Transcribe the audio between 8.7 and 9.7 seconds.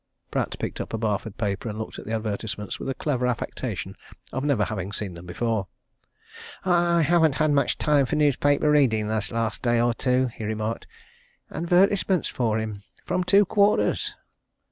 reading this last